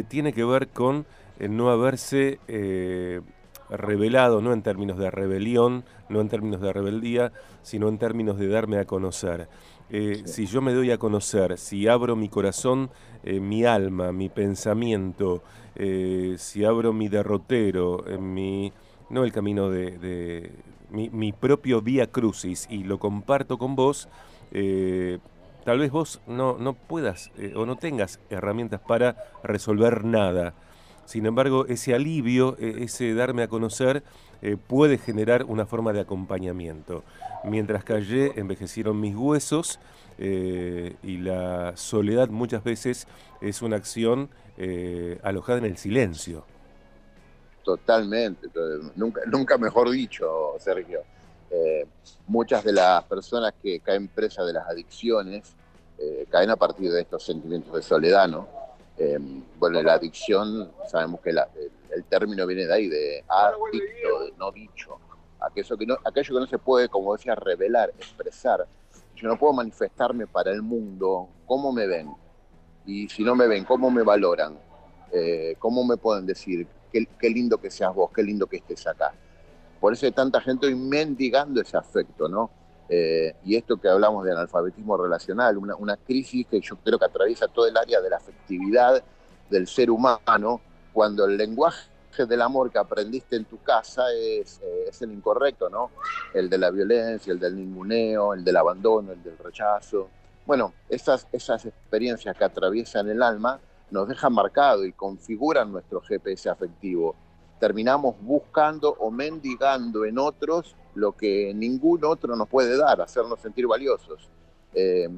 tiene 0.08 0.32
que 0.32 0.44
ver 0.44 0.68
con 0.68 1.04
no 1.40 1.70
haberse 1.70 2.38
revelado, 3.70 4.40
no 4.40 4.52
en 4.52 4.62
términos 4.62 4.98
de 4.98 5.10
rebelión, 5.10 5.84
no 6.08 6.20
en 6.20 6.28
términos 6.28 6.60
de 6.60 6.72
rebeldía, 6.72 7.32
sino 7.62 7.88
en 7.88 7.98
términos 7.98 8.38
de 8.38 8.48
darme 8.48 8.78
a 8.78 8.84
conocer. 8.84 9.48
Eh, 9.90 10.22
si 10.24 10.46
yo 10.46 10.60
me 10.62 10.72
doy 10.72 10.90
a 10.90 10.98
conocer, 10.98 11.58
si 11.58 11.88
abro 11.88 12.16
mi 12.16 12.28
corazón, 12.28 12.90
eh, 13.22 13.40
mi 13.40 13.64
alma, 13.64 14.12
mi 14.12 14.28
pensamiento, 14.28 15.42
eh, 15.76 16.36
si 16.38 16.64
abro 16.64 16.92
mi 16.92 17.08
derrotero, 17.08 18.04
mi, 18.18 18.72
no 19.10 19.24
el 19.24 19.32
camino 19.32 19.70
de, 19.70 20.50
mi, 20.90 21.32
propio 21.32 21.82
vía 21.82 22.06
crucis 22.06 22.66
y 22.70 22.84
lo 22.84 22.98
comparto 22.98 23.58
con 23.58 23.76
vos, 23.76 24.08
tal 25.64 25.78
vez 25.78 25.90
vos 25.90 26.20
no, 26.26 26.56
no 26.58 26.74
puedas 26.74 27.30
o 27.56 27.66
no 27.66 27.76
tengas 27.76 28.20
herramientas 28.30 28.80
para 28.80 29.16
resolver 29.42 30.04
nada 30.04 30.54
sin 31.06 31.26
embargo, 31.26 31.66
ese 31.66 31.94
alivio, 31.94 32.56
e, 32.58 32.84
ese 32.84 33.14
darme 33.14 33.42
a 33.42 33.48
conocer, 33.48 34.02
eh, 34.42 34.56
puede 34.56 34.98
generar 34.98 35.44
una 35.44 35.66
forma 35.66 35.92
de 35.92 36.00
acompañamiento. 36.00 37.02
Mientras 37.44 37.84
callé, 37.84 38.38
envejecieron 38.38 39.00
mis 39.00 39.16
huesos 39.16 39.80
eh, 40.18 40.96
y 41.02 41.18
la 41.18 41.76
soledad 41.76 42.28
muchas 42.28 42.62
veces 42.62 43.06
es 43.40 43.62
una 43.62 43.76
acción 43.76 44.28
eh, 44.58 45.18
alojada 45.22 45.58
en 45.58 45.64
el 45.64 45.76
silencio. 45.76 46.44
Totalmente, 47.64 48.48
nunca, 48.96 49.22
nunca 49.26 49.56
mejor 49.56 49.90
dicho, 49.90 50.54
Sergio. 50.58 51.00
muchas 52.26 52.64
de 52.64 52.72
las 52.72 53.04
personas 53.04 53.54
que 53.62 53.80
caen 53.80 54.08
presa 54.08 54.44
de 54.44 54.52
las 54.52 54.68
adicciones 54.68 55.54
caen 56.28 56.50
a 56.50 56.56
partir 56.56 56.90
de 56.90 57.00
estos 57.00 57.24
sentimientos 57.24 57.72
de 57.74 57.80
soledad, 57.80 58.28
¿no? 58.28 58.63
Eh, 58.96 59.18
bueno, 59.58 59.82
la 59.82 59.94
adicción, 59.94 60.70
sabemos 60.88 61.20
que 61.20 61.30
el, 61.30 62.04
término 62.08 62.46
viene 62.46 62.66
de 62.66 62.74
ahí, 62.74 62.88
de 62.88 63.24
adicto, 63.28 64.36
no 64.38 64.52
dicho, 64.52 64.98
aquello 65.40 65.76
que 65.76 65.86
no, 65.86 65.96
aquello 66.04 66.34
que 66.34 66.40
no 66.40 66.46
se 66.46 66.58
puede, 66.58 66.88
como 66.88 67.14
decía, 67.16 67.34
revelar, 67.34 67.90
expresar. 67.90 68.66
Yo 69.16 69.28
no 69.28 69.38
puedo 69.38 69.52
manifestarme 69.52 70.26
para 70.26 70.50
el 70.50 70.62
mundo 70.62 71.28
cómo 71.46 71.72
me 71.72 71.86
ven, 71.86 72.12
y 72.86 73.08
si 73.08 73.24
no 73.24 73.34
me 73.34 73.46
ven, 73.46 73.64
cómo 73.64 73.90
me 73.90 74.02
valoran, 74.02 74.58
eh, 75.12 75.56
cómo 75.58 75.84
me 75.84 75.96
pueden 75.96 76.26
decir 76.26 76.66
qué, 76.92 77.06
qué, 77.18 77.30
lindo 77.30 77.58
que 77.58 77.70
seas 77.70 77.94
vos, 77.94 78.10
qué 78.14 78.22
lindo 78.22 78.46
que 78.46 78.56
estés 78.56 78.86
acá. 78.86 79.12
Por 79.80 79.92
eso 79.92 80.06
hay 80.06 80.12
tanta 80.12 80.40
gente 80.40 80.66
hoy 80.66 80.74
mendigando 80.74 81.60
ese 81.60 81.76
afecto, 81.76 82.28
¿no? 82.28 82.50
Eh, 82.88 83.34
y 83.44 83.56
esto 83.56 83.78
que 83.78 83.88
hablamos 83.88 84.24
de 84.24 84.32
analfabetismo 84.32 84.96
relacional, 84.96 85.56
una, 85.56 85.74
una, 85.76 85.96
crisis 85.96 86.46
que 86.46 86.60
yo 86.60 86.76
creo 86.76 86.98
que 86.98 87.06
atraviesa 87.06 87.48
todo 87.48 87.66
el 87.66 87.76
área 87.76 88.00
de 88.00 88.10
la 88.10 88.16
afectividad 88.16 89.02
del 89.48 89.66
ser 89.66 89.90
humano, 89.90 90.60
cuando 90.92 91.24
el 91.24 91.36
lenguaje 91.36 91.88
del 92.28 92.42
amor 92.42 92.70
que 92.70 92.78
aprendiste 92.78 93.36
en 93.36 93.44
tu 93.44 93.60
casa 93.62 94.04
es, 94.12 94.60
eh, 94.62 94.84
es 94.88 95.02
el 95.02 95.12
incorrecto, 95.12 95.68
¿no? 95.68 95.90
El 96.32 96.48
de 96.48 96.58
la 96.58 96.70
violencia, 96.70 97.32
el 97.32 97.40
del 97.40 97.56
ninguneo, 97.56 98.34
el 98.34 98.44
del 98.44 98.56
abandono, 98.56 99.12
el 99.12 99.22
del 99.22 99.36
rechazo. 99.38 100.08
Bueno, 100.46 100.74
esas, 100.88 101.26
esas 101.32 101.64
experiencias 101.64 102.36
que 102.36 102.44
atraviesan 102.44 103.08
el 103.08 103.22
alma 103.22 103.58
nos 103.90 104.08
dejan 104.08 104.32
marcado 104.32 104.84
y 104.84 104.92
configuran 104.92 105.72
nuestro 105.72 106.00
GPS 106.00 106.50
afectivo. 106.50 107.16
Terminamos 107.58 108.14
buscando 108.20 108.90
o 108.90 109.10
mendigando 109.10 110.04
en 110.04 110.18
otros 110.18 110.76
lo 110.94 111.12
que 111.12 111.52
ningún 111.54 112.04
otro 112.04 112.36
nos 112.36 112.48
puede 112.48 112.76
dar, 112.76 113.00
hacernos 113.00 113.40
sentir 113.40 113.66
valiosos. 113.66 114.28
Eh, 114.74 115.08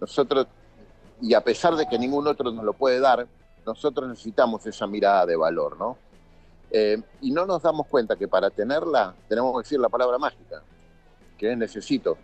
nosotros, 0.00 0.46
y 1.20 1.34
a 1.34 1.42
pesar 1.42 1.76
de 1.76 1.86
que 1.86 1.98
ningún 1.98 2.26
otro 2.26 2.50
nos 2.50 2.64
lo 2.64 2.72
puede 2.72 3.00
dar, 3.00 3.26
nosotros 3.64 4.08
necesitamos 4.08 4.66
esa 4.66 4.86
mirada 4.86 5.26
de 5.26 5.36
valor, 5.36 5.76
¿no? 5.78 5.96
Eh, 6.70 7.00
y 7.20 7.30
no 7.30 7.46
nos 7.46 7.62
damos 7.62 7.86
cuenta 7.86 8.16
que 8.16 8.26
para 8.26 8.50
tenerla 8.50 9.14
tenemos 9.28 9.52
que 9.52 9.58
decir 9.64 9.78
la 9.78 9.88
palabra 9.88 10.18
mágica, 10.18 10.62
que 11.38 11.52
es 11.52 11.58
necesito. 11.58 12.16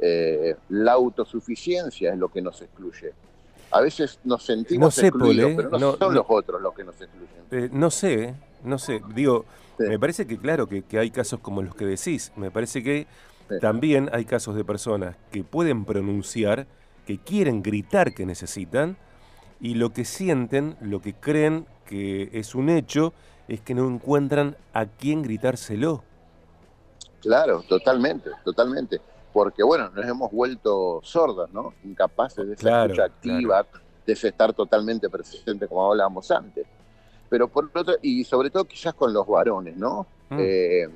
Eh, 0.00 0.56
la 0.70 0.92
autosuficiencia 0.92 2.12
es 2.12 2.18
lo 2.18 2.28
que 2.28 2.40
nos 2.40 2.62
excluye. 2.62 3.12
A 3.70 3.80
veces 3.80 4.20
nos 4.24 4.44
sentimos 4.44 4.96
excluidos, 4.98 5.52
pero 5.56 5.70
no, 5.78 5.96
son 5.96 6.14
los 6.14 6.24
otros 6.28 6.62
los 6.62 6.74
que 6.74 6.84
nos 6.84 6.94
excluyen. 7.00 7.70
no 7.78 7.90
sé, 7.90 8.34
no 8.62 8.78
sé. 8.78 9.02
Digo, 9.14 9.44
me 9.78 9.98
parece 9.98 10.26
que 10.26 10.38
claro 10.38 10.66
que, 10.66 10.84
hay 10.98 11.10
casos 11.10 11.40
como 11.40 11.62
los 11.62 11.74
que 11.74 11.84
decís. 11.84 12.32
Me 12.36 12.50
parece 12.50 12.82
que 12.82 13.06
también 13.60 14.08
hay 14.12 14.24
casos 14.24 14.56
de 14.56 14.64
personas 14.64 15.16
que 15.30 15.44
pueden 15.44 15.84
pronunciar, 15.84 16.66
que 17.06 17.18
quieren 17.18 17.62
gritar 17.62 18.14
que 18.14 18.26
necesitan, 18.26 18.96
y 19.60 19.74
lo 19.74 19.92
que 19.92 20.04
sienten, 20.04 20.76
lo 20.80 21.00
que 21.00 21.14
creen 21.14 21.66
que 21.86 22.30
es 22.32 22.54
un 22.54 22.68
hecho, 22.68 23.12
es 23.48 23.60
que 23.60 23.74
no 23.74 23.88
encuentran 23.88 24.56
a 24.72 24.86
quién 24.86 25.22
gritárselo. 25.22 26.02
Claro, 27.20 27.62
totalmente, 27.68 28.30
totalmente. 28.44 29.00
Porque 29.32 29.62
bueno, 29.62 29.90
nos 29.90 30.04
hemos 30.04 30.30
vuelto 30.32 31.00
sordas, 31.02 31.50
¿no? 31.52 31.74
Incapaces 31.84 32.46
de 32.46 32.54
esa 32.54 32.84
escucha 32.84 33.04
activa, 33.04 33.66
de 34.04 34.12
estar 34.12 34.52
totalmente 34.52 35.08
presente 35.08 35.68
como 35.68 35.90
hablábamos 35.90 36.30
antes 36.30 36.66
pero 37.28 37.48
por 37.48 37.70
otro, 37.74 37.96
y 38.02 38.24
sobre 38.24 38.50
todo 38.50 38.64
quizás 38.64 38.94
con 38.94 39.12
los 39.12 39.26
varones, 39.26 39.76
¿no? 39.76 40.06
Mm. 40.30 40.36
Eh, 40.40 40.88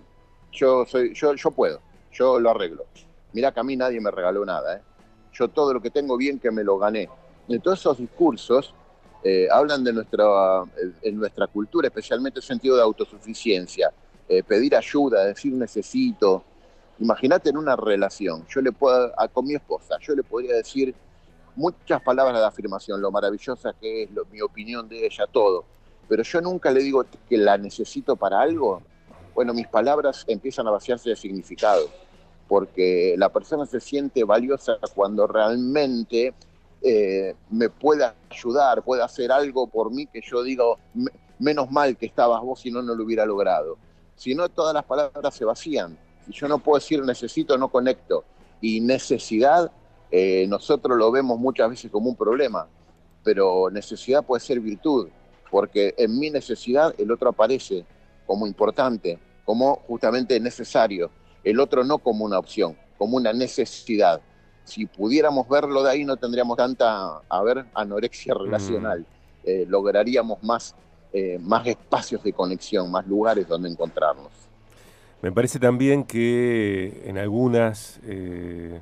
yo 0.52 0.84
soy, 0.86 1.14
yo, 1.14 1.34
yo 1.34 1.50
puedo, 1.50 1.80
yo 2.12 2.38
lo 2.38 2.50
arreglo. 2.50 2.84
Mira 3.32 3.52
que 3.52 3.60
a 3.60 3.62
mí 3.62 3.76
nadie 3.76 4.00
me 4.00 4.10
regaló 4.10 4.44
nada, 4.44 4.76
¿eh? 4.76 4.80
Yo 5.32 5.48
todo 5.48 5.72
lo 5.72 5.80
que 5.80 5.90
tengo 5.90 6.16
bien 6.16 6.38
que 6.38 6.50
me 6.50 6.64
lo 6.64 6.78
gané. 6.78 7.08
En 7.48 7.60
todos 7.60 7.78
esos 7.78 7.98
discursos 7.98 8.74
eh, 9.22 9.48
hablan 9.50 9.84
de 9.84 9.92
nuestra, 9.92 10.64
en 11.02 11.16
nuestra 11.16 11.46
cultura, 11.46 11.88
especialmente 11.88 12.40
el 12.40 12.44
sentido 12.44 12.76
de 12.76 12.82
autosuficiencia, 12.82 13.92
pedir 14.46 14.76
ayuda, 14.76 15.24
decir 15.24 15.52
necesito. 15.52 16.44
Imagínate 17.00 17.50
en 17.50 17.56
una 17.56 17.74
relación, 17.74 18.46
yo 18.48 18.60
le 18.60 18.70
puedo, 18.70 19.12
con 19.32 19.44
mi 19.44 19.54
esposa, 19.54 19.96
yo 20.00 20.14
le 20.14 20.22
podría 20.22 20.54
decir 20.54 20.94
muchas 21.56 22.00
palabras 22.02 22.38
de 22.38 22.46
afirmación, 22.46 23.00
lo 23.00 23.10
maravillosa 23.10 23.72
que 23.80 24.04
es, 24.04 24.10
mi 24.30 24.40
opinión 24.40 24.88
de 24.88 25.06
ella, 25.06 25.26
todo 25.26 25.64
pero 26.10 26.24
yo 26.24 26.40
nunca 26.40 26.72
le 26.72 26.82
digo 26.82 27.06
que 27.28 27.38
la 27.38 27.56
necesito 27.56 28.16
para 28.16 28.40
algo, 28.40 28.82
bueno, 29.32 29.54
mis 29.54 29.68
palabras 29.68 30.24
empiezan 30.26 30.66
a 30.66 30.72
vaciarse 30.72 31.08
de 31.08 31.14
significado, 31.14 31.88
porque 32.48 33.14
la 33.16 33.28
persona 33.28 33.64
se 33.64 33.78
siente 33.78 34.24
valiosa 34.24 34.76
cuando 34.92 35.28
realmente 35.28 36.34
eh, 36.82 37.36
me 37.50 37.70
puede 37.70 38.10
ayudar, 38.28 38.82
puede 38.82 39.04
hacer 39.04 39.30
algo 39.30 39.68
por 39.68 39.92
mí 39.92 40.08
que 40.08 40.20
yo 40.20 40.42
digo, 40.42 40.80
menos 41.38 41.70
mal 41.70 41.96
que 41.96 42.06
estabas 42.06 42.42
vos 42.42 42.58
si 42.58 42.72
no, 42.72 42.82
no 42.82 42.96
lo 42.96 43.04
hubiera 43.04 43.24
logrado. 43.24 43.78
Si 44.16 44.34
no, 44.34 44.48
todas 44.48 44.74
las 44.74 44.82
palabras 44.82 45.32
se 45.32 45.44
vacían. 45.44 45.96
Si 46.26 46.32
yo 46.32 46.48
no 46.48 46.58
puedo 46.58 46.80
decir 46.80 47.04
necesito, 47.04 47.56
no 47.56 47.68
conecto. 47.68 48.24
Y 48.60 48.80
necesidad, 48.80 49.70
eh, 50.10 50.44
nosotros 50.48 50.98
lo 50.98 51.12
vemos 51.12 51.38
muchas 51.38 51.70
veces 51.70 51.88
como 51.88 52.10
un 52.10 52.16
problema, 52.16 52.66
pero 53.22 53.70
necesidad 53.70 54.24
puede 54.24 54.40
ser 54.40 54.58
virtud 54.58 55.08
porque 55.50 55.94
en 55.98 56.18
mi 56.18 56.30
necesidad 56.30 56.94
el 56.98 57.10
otro 57.10 57.30
aparece 57.30 57.84
como 58.26 58.46
importante, 58.46 59.18
como 59.44 59.76
justamente 59.86 60.38
necesario, 60.38 61.10
el 61.42 61.58
otro 61.58 61.84
no 61.84 61.98
como 61.98 62.24
una 62.24 62.38
opción, 62.38 62.76
como 62.96 63.16
una 63.16 63.32
necesidad. 63.32 64.20
Si 64.64 64.86
pudiéramos 64.86 65.48
verlo 65.48 65.82
de 65.82 65.90
ahí 65.90 66.04
no 66.04 66.16
tendríamos 66.16 66.56
tanta, 66.56 67.22
a 67.28 67.42
ver, 67.42 67.66
anorexia 67.74 68.34
mm. 68.34 68.38
relacional, 68.38 69.06
eh, 69.42 69.64
lograríamos 69.68 70.42
más, 70.42 70.74
eh, 71.12 71.38
más 71.40 71.66
espacios 71.66 72.22
de 72.22 72.32
conexión, 72.32 72.90
más 72.90 73.06
lugares 73.06 73.48
donde 73.48 73.68
encontrarnos. 73.68 74.30
Me 75.22 75.32
parece 75.32 75.58
también 75.58 76.04
que 76.04 77.02
en 77.04 77.18
algunas 77.18 78.00
eh, 78.04 78.80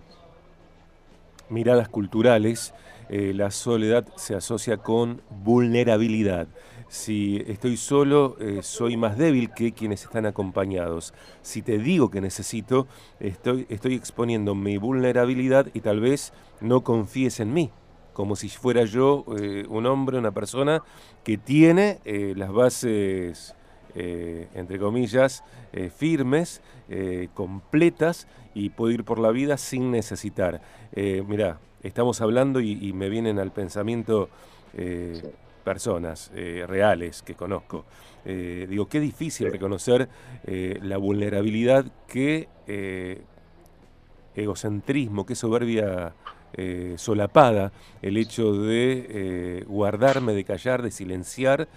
miradas 1.48 1.88
culturales, 1.88 2.74
eh, 3.08 3.32
la 3.34 3.50
soledad 3.50 4.06
se 4.16 4.34
asocia 4.34 4.76
con 4.76 5.22
vulnerabilidad. 5.30 6.46
Si 6.88 7.42
estoy 7.46 7.76
solo, 7.76 8.36
eh, 8.38 8.60
soy 8.62 8.96
más 8.96 9.16
débil 9.16 9.50
que 9.50 9.72
quienes 9.72 10.04
están 10.04 10.26
acompañados. 10.26 11.14
Si 11.42 11.62
te 11.62 11.78
digo 11.78 12.10
que 12.10 12.20
necesito, 12.20 12.86
estoy, 13.18 13.66
exponiendo 13.94 14.54
mi 14.54 14.76
vulnerabilidad 14.76 15.68
y 15.72 15.80
tal 15.80 16.00
vez 16.00 16.32
no 16.60 16.82
confíes 16.82 17.40
en 17.40 17.52
mí, 17.52 17.70
como 18.12 18.36
si 18.36 18.48
fuera 18.48 18.84
yo 18.84 19.24
eh, 19.38 19.64
un 19.68 19.86
hombre, 19.86 20.18
una 20.18 20.32
persona 20.32 20.82
que 21.24 21.38
tiene 21.38 22.00
las 22.36 22.52
bases, 22.52 23.54
entre 23.94 24.78
comillas, 24.78 25.44
firmes, 25.94 26.62
completas 27.34 28.28
y 28.54 28.70
puedo 28.70 28.92
ir 28.92 29.04
por 29.04 29.18
la 29.18 29.30
vida 29.30 29.58
sin 29.58 29.90
necesitar. 29.90 30.62
mirá, 30.94 31.58
estamos 31.82 32.20
hablando 32.20 32.60
y, 32.60 32.92
me 32.92 33.08
vienen 33.08 33.38
al 33.38 33.52
pensamiento 33.52 34.28
eh, 34.74 35.22
personas 35.64 36.30
eh, 36.34 36.64
reales 36.66 37.22
que 37.22 37.34
conozco. 37.34 37.84
Eh, 38.24 38.66
digo, 38.68 38.88
qué 38.88 39.00
difícil 39.00 39.50
reconocer 39.50 40.08
la 40.44 40.96
vulnerabilidad, 40.96 41.86
qué 42.06 42.48
egocentrismo, 44.34 45.24
qué 45.24 45.34
soberbia 45.34 46.14
solapada 46.96 47.72
el 48.02 48.16
hecho 48.16 48.52
de 48.54 49.64
guardarme, 49.66 50.32
de 50.32 50.44
callar, 50.44 50.82
de 50.82 50.90
silenciar, 50.90 51.68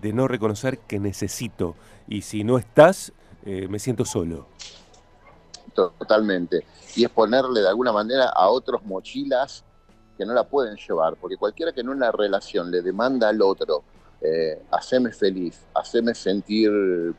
de 0.00 0.12
no 0.12 0.28
reconocer 0.28 0.78
que 0.78 0.98
necesito. 0.98 1.76
Y 2.08 2.22
si 2.22 2.44
no 2.44 2.58
estás, 2.58 3.12
me 3.44 3.78
siento 3.78 4.04
solo 4.04 4.53
totalmente. 5.74 6.64
Y 6.96 7.04
es 7.04 7.10
ponerle 7.10 7.60
de 7.60 7.68
alguna 7.68 7.92
manera 7.92 8.28
a 8.28 8.48
otros 8.48 8.84
mochilas 8.84 9.64
que 10.16 10.24
no 10.24 10.32
la 10.32 10.44
pueden 10.44 10.76
llevar, 10.76 11.16
porque 11.16 11.36
cualquiera 11.36 11.72
que 11.72 11.80
en 11.80 11.88
una 11.88 12.12
relación 12.12 12.70
le 12.70 12.82
demanda 12.82 13.28
al 13.28 13.42
otro, 13.42 13.82
eh, 14.20 14.62
haceme 14.70 15.12
feliz, 15.12 15.60
haceme 15.74 16.14
sentir 16.14 16.70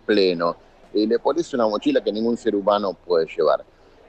pleno, 0.05 0.55
y 0.95 1.05
le 1.05 1.19
pones 1.19 1.53
una 1.53 1.67
mochila 1.67 2.01
que 2.01 2.12
ningún 2.12 2.38
ser 2.38 2.55
humano 2.55 2.93
puede 2.93 3.27
llevar. 3.27 3.63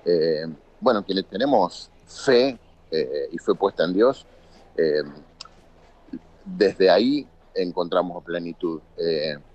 Eh, 0.04 0.46
bueno, 0.80 1.04
quienes 1.04 1.26
tenemos 1.26 1.90
fe 2.06 2.56
eh, 2.90 3.28
y 3.32 3.38
fe 3.38 3.54
puesta 3.54 3.84
en 3.84 3.92
Dios, 3.92 4.24
eh, 4.76 5.02
desde 6.44 6.88
ahí 6.88 7.26
encontramos 7.54 8.22
plenitud. 8.22 8.80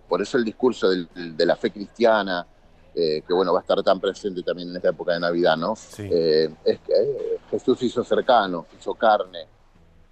por 0.10 0.22
eso 0.22 0.38
el 0.38 0.44
discurso 0.44 0.90
de 0.90 1.46
la 1.46 1.56
fe 1.56 1.72
cristiana, 1.72 2.46
eh, 2.94 3.24
que 3.26 3.34
bueno, 3.34 3.54
va 3.54 3.60
a 3.60 3.62
estar 3.62 3.82
tan 3.84 4.00
presente 4.00 4.44
también 4.44 4.70
en 4.70 4.76
esta 4.76 4.90
época 4.90 5.14
de 5.14 5.20
Navidad, 5.20 5.58
¿no? 5.58 5.74
Eh, 5.98 6.50
es 6.66 6.80
que 6.80 6.94
eh, 6.94 7.40
Jesús 7.50 7.82
hizo 7.84 8.04
cercano, 8.04 8.66
hizo 8.78 8.94
carne, 8.96 9.48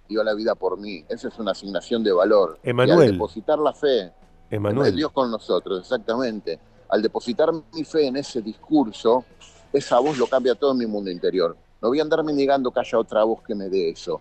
dio 0.08 0.24
la 0.24 0.34
vida 0.34 0.54
por 0.54 0.78
mí. 0.78 1.04
Esa 1.08 1.28
es 1.28 1.38
una 1.38 1.52
asignación 1.52 2.02
de 2.02 2.12
valor. 2.12 2.58
Emanuel. 2.62 2.98
Y 2.98 3.02
al 3.02 3.12
depositar 3.12 3.58
la 3.58 3.72
fe, 3.72 4.12
Emanuel. 4.50 4.96
Dios 4.96 5.12
con 5.12 5.30
nosotros, 5.30 5.80
exactamente. 5.80 6.58
Al 6.88 7.02
depositar 7.02 7.52
mi 7.72 7.84
fe 7.84 8.06
en 8.06 8.16
ese 8.16 8.42
discurso, 8.42 9.24
esa 9.72 10.00
voz 10.00 10.18
lo 10.18 10.26
cambia 10.26 10.54
todo 10.56 10.72
en 10.72 10.78
mi 10.78 10.86
mundo 10.86 11.10
interior. 11.10 11.56
No 11.80 11.88
voy 11.88 12.00
a 12.00 12.02
andar 12.02 12.24
mendigando 12.24 12.70
que 12.72 12.80
haya 12.80 12.98
otra 12.98 13.24
voz 13.24 13.42
que 13.42 13.54
me 13.54 13.68
dé 13.68 13.90
eso. 13.90 14.20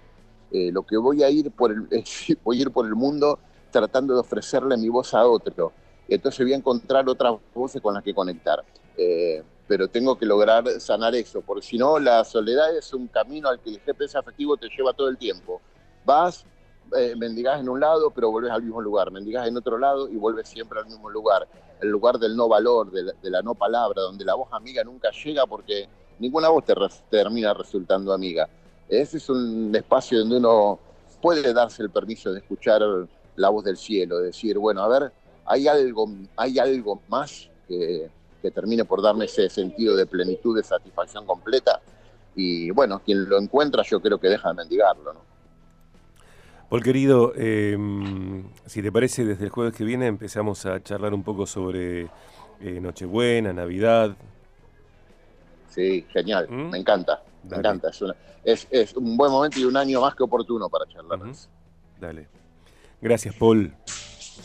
Eh, 0.51 0.71
lo 0.71 0.83
que 0.83 0.97
voy 0.97 1.23
a 1.23 1.29
ir 1.29 1.51
por 1.51 1.71
el, 1.71 1.87
voy 2.43 2.59
a 2.59 2.61
ir 2.61 2.71
por 2.71 2.85
el 2.85 2.95
mundo 2.95 3.39
tratando 3.71 4.13
de 4.13 4.19
ofrecerle 4.21 4.77
mi 4.77 4.89
voz 4.89 5.13
a 5.13 5.25
otro. 5.25 5.71
Entonces 6.09 6.45
voy 6.45 6.53
a 6.53 6.57
encontrar 6.57 7.07
otras 7.07 7.35
voces 7.53 7.81
con 7.81 7.93
las 7.93 8.03
que 8.03 8.13
conectar. 8.13 8.63
Eh, 8.97 9.43
pero 9.69 9.87
tengo 9.87 10.17
que 10.17 10.25
lograr 10.25 10.67
sanar 10.81 11.13
eso, 11.13 11.41
porque 11.41 11.61
si 11.61 11.77
no, 11.77 11.99
la 11.99 12.23
soledad 12.23 12.75
es 12.75 12.91
un 12.91 13.07
camino 13.07 13.49
al 13.49 13.59
que 13.59 13.69
el 13.69 13.79
GPS 13.79 14.17
afectivo 14.17 14.57
te 14.57 14.67
lleva 14.67 14.93
todo 14.93 15.07
el 15.07 15.17
tiempo. 15.17 15.61
Vas, 16.03 16.43
eh, 16.97 17.13
mendigás 17.15 17.59
en 17.59 17.69
un 17.69 17.79
lado, 17.79 18.09
pero 18.09 18.31
volvés 18.31 18.51
al 18.51 18.63
mismo 18.63 18.81
lugar, 18.81 19.11
mendigás 19.11 19.47
en 19.47 19.55
otro 19.55 19.77
lado 19.77 20.09
y 20.09 20.15
vuelves 20.15 20.49
siempre 20.49 20.79
al 20.79 20.87
mismo 20.87 21.07
lugar, 21.11 21.47
el 21.81 21.89
lugar 21.89 22.17
del 22.17 22.35
no 22.35 22.47
valor, 22.47 22.89
de 22.89 23.29
la, 23.29 23.43
no 23.43 23.53
palabra, 23.53 24.01
donde 24.01 24.25
la 24.25 24.33
voz 24.33 24.51
amiga 24.51 24.83
nunca 24.83 25.11
llega 25.11 25.45
porque 25.45 25.87
ninguna 26.17 26.49
voz 26.49 26.65
te 26.65 26.73
termina 27.11 27.53
resultando 27.53 28.11
amiga. 28.11 28.49
Ese 28.87 29.17
es 29.17 29.29
un 29.29 29.71
espacio 29.75 30.17
donde 30.17 30.37
uno 30.37 30.79
puede 31.21 31.53
darse 31.53 31.83
el 31.83 31.91
permiso 31.91 32.33
de 32.33 32.39
escuchar 32.39 32.81
la 33.35 33.49
voz 33.49 33.63
del 33.63 33.77
cielo, 33.77 34.17
de 34.17 34.25
decir, 34.25 34.57
bueno, 34.57 34.81
a 34.81 34.87
ver, 34.87 35.11
hay 35.49 35.67
algo, 35.67 36.09
hay 36.37 36.59
algo 36.59 37.01
más 37.09 37.49
que, 37.67 38.09
que 38.41 38.51
termine 38.51 38.85
por 38.85 39.01
darme 39.01 39.25
ese 39.25 39.49
sentido 39.49 39.95
de 39.95 40.05
plenitud, 40.05 40.55
de 40.55 40.63
satisfacción 40.63 41.25
completa. 41.25 41.81
Y 42.35 42.69
bueno, 42.69 43.01
quien 43.03 43.27
lo 43.27 43.39
encuentra 43.39 43.83
yo 43.83 43.99
creo 43.99 44.19
que 44.19 44.29
deja 44.29 44.49
de 44.49 44.55
mendigarlo, 44.55 45.11
¿no? 45.11 45.29
Paul 46.69 46.83
querido, 46.83 47.33
em, 47.35 48.43
si 48.67 48.83
te 48.83 48.91
parece, 48.91 49.25
desde 49.25 49.45
el 49.45 49.49
jueves 49.49 49.73
que 49.73 49.83
viene 49.83 50.05
empezamos 50.05 50.67
a 50.67 50.81
charlar 50.83 51.15
un 51.15 51.23
poco 51.23 51.47
sobre 51.47 52.03
eh, 52.61 52.79
Nochebuena, 52.79 53.51
Navidad. 53.51 54.15
Sí, 55.69 56.05
genial, 56.13 56.47
¿Mm? 56.47 56.69
me 56.69 56.77
encanta, 56.77 57.23
me 57.49 57.57
encanta. 57.57 57.89
Es, 58.43 58.67
es, 58.69 58.95
un 58.95 59.17
buen 59.17 59.31
momento 59.31 59.59
y 59.59 59.63
un 59.63 59.75
año 59.77 60.01
más 60.01 60.13
que 60.13 60.21
oportuno 60.21 60.69
para 60.69 60.85
charlar. 60.85 61.19
Dale. 61.99 62.27
Gracias, 63.01 63.33
Paul. 63.33 63.73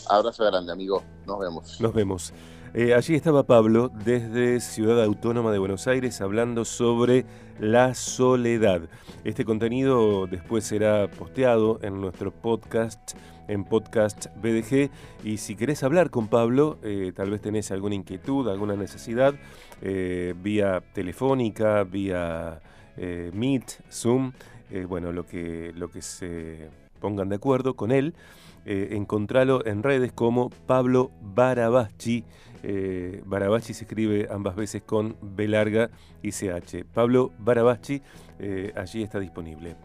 Abrazo 0.09 0.45
grande, 0.45 0.73
amigo. 0.73 1.03
Nos 1.27 1.39
vemos. 1.39 1.81
Nos 1.81 1.95
vemos. 1.95 2.33
Eh, 2.77 2.93
allí 2.93 3.15
estaba 3.15 3.45
Pablo 3.45 3.89
desde 4.05 4.59
Ciudad 4.59 5.01
Autónoma 5.05 5.53
de 5.53 5.59
Buenos 5.59 5.87
Aires 5.87 6.21
hablando 6.21 6.65
sobre 6.65 7.25
la 7.61 7.95
soledad. 7.95 8.83
Este 9.23 9.45
contenido 9.45 10.27
después 10.27 10.65
será 10.65 11.09
posteado 11.09 11.79
en 11.83 12.01
nuestro 12.01 12.33
podcast, 12.33 13.13
en 13.47 13.65
podcast 13.65 14.27
BDG. 14.43 14.91
Y 15.23 15.37
si 15.37 15.55
querés 15.55 15.85
hablar 15.85 16.11
con 16.11 16.27
Pablo, 16.27 16.79
eh, 16.83 17.13
tal 17.15 17.31
vez 17.31 17.41
tenés 17.41 17.71
alguna 17.71 17.95
inquietud, 17.95 18.49
alguna 18.49 18.75
necesidad, 18.75 19.35
eh, 19.81 20.35
vía 20.37 20.83
telefónica, 20.93 21.85
vía 21.85 22.61
Meet, 22.97 23.83
Zoom, 23.93 24.33
bueno, 24.89 25.13
lo 25.13 25.27
que, 25.27 25.73
lo 25.77 25.89
que 25.91 26.03
se 26.03 26.71
pongan 27.01 27.29
de 27.29 27.37
acuerdo 27.37 27.77
con 27.77 27.93
él. 27.93 28.15
Encontralo 28.67 29.65
en 29.67 29.83
redes 29.83 30.13
como 30.13 30.51
Pablo 30.51 31.11
Barabaschi 31.21 32.25
eh, 32.67 33.21
Barabachi 33.27 33.75
se 33.75 33.85
escribe 33.85 34.27
ambas 34.31 34.57
veces 34.57 34.83
con 34.83 35.17
B 35.21 35.47
larga 35.49 35.91
y 36.23 36.31
CH. 36.31 36.85
Pablo 36.93 37.31
Barabachi, 37.39 38.01
eh, 38.39 38.73
allí 38.75 39.03
está 39.03 39.21
disponible. 39.21 39.77